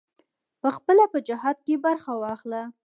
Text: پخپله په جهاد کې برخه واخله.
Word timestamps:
پخپله 0.61 1.05
په 1.13 1.19
جهاد 1.27 1.57
کې 1.65 1.75
برخه 1.85 2.11
واخله. 2.21 2.61